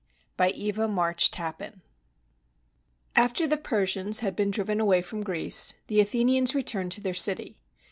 [0.37, 1.83] ]BY EVA MARCH TAPPAN
[3.15, 7.59] After the Persians had been driven away from Greece, the Athenians returned to their city.